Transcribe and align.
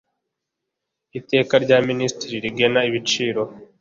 iteka 1.19 1.53
rya 1.63 1.77
minisitiri 1.87 2.35
rigena 2.43 2.79
ibiciro 2.89 3.41